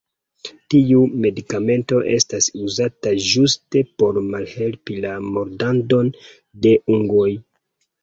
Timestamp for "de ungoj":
6.67-7.33